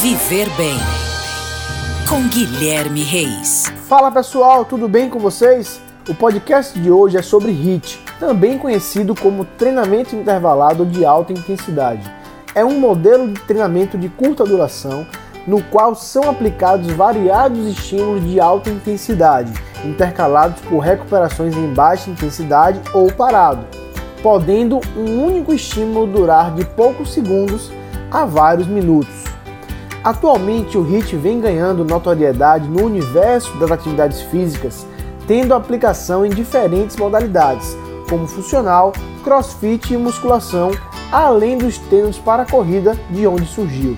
[0.00, 0.78] Viver Bem
[2.08, 3.70] com Guilherme Reis.
[3.86, 5.78] Fala pessoal, tudo bem com vocês?
[6.08, 12.10] O podcast de hoje é sobre HIT, também conhecido como treinamento intervalado de alta intensidade.
[12.54, 15.06] É um modelo de treinamento de curta duração
[15.46, 19.52] no qual são aplicados variados estímulos de alta intensidade,
[19.84, 23.66] intercalados por recuperações em baixa intensidade ou parado,
[24.22, 27.70] podendo um único estímulo durar de poucos segundos
[28.10, 29.28] a vários minutos.
[30.02, 34.86] Atualmente, o HIIT vem ganhando notoriedade no universo das atividades físicas,
[35.26, 37.76] tendo aplicação em diferentes modalidades,
[38.08, 40.70] como funcional, crossfit e musculação,
[41.12, 43.96] além dos treinos para corrida, de onde surgiu.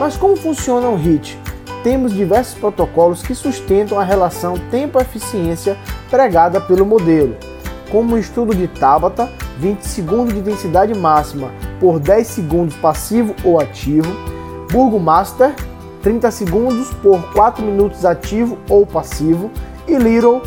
[0.00, 1.38] Mas como funciona o HIIT?
[1.84, 5.76] Temos diversos protocolos que sustentam a relação tempo-eficiência
[6.10, 7.36] pregada pelo modelo,
[7.88, 13.60] como o estudo de Tabata, 20 segundos de intensidade máxima por 10 segundos passivo ou
[13.60, 14.12] ativo,
[14.70, 15.54] Burgomaster,
[16.02, 19.50] 30 segundos por 4 minutos ativo ou passivo,
[19.86, 20.42] e Little,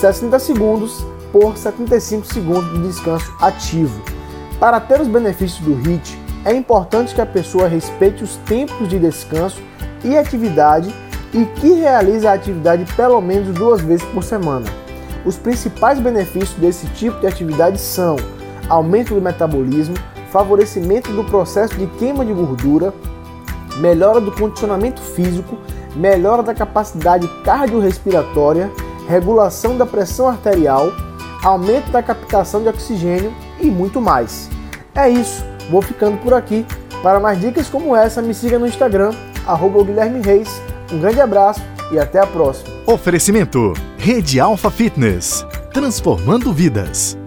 [0.00, 4.00] 60 segundos por 75 segundos de descanso ativo.
[4.58, 8.98] Para ter os benefícios do HIIT, é importante que a pessoa respeite os tempos de
[8.98, 9.60] descanso
[10.04, 10.94] e atividade
[11.32, 14.66] e que realize a atividade pelo menos duas vezes por semana.
[15.24, 18.16] Os principais benefícios desse tipo de atividade são
[18.68, 19.94] aumento do metabolismo,
[20.30, 22.92] favorecimento do processo de queima de gordura,
[23.76, 25.58] melhora do condicionamento físico,
[25.94, 28.70] melhora da capacidade cardiorrespiratória,
[29.08, 30.92] regulação da pressão arterial,
[31.42, 34.48] aumento da captação de oxigênio e muito mais.
[34.94, 36.66] É isso, vou ficando por aqui.
[37.02, 39.12] Para mais dicas como essa, me siga no Instagram,
[39.46, 40.60] arroba Guilherme Reis.
[40.90, 41.60] Um grande abraço
[41.92, 42.70] e até a próxima.
[42.86, 45.44] Oferecimento: Rede Alfa Fitness
[45.74, 47.18] transformando vidas.